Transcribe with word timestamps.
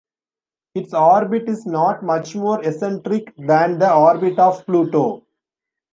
Its 0.73 0.95
orbit 0.95 1.47
is 1.47 1.67
not 1.67 2.01
much 2.01 2.35
more 2.35 2.59
eccentric 2.65 3.35
than 3.37 3.77
the 3.77 3.93
orbit 3.93 4.39
of 4.39 4.65
Pluto. 4.65 5.21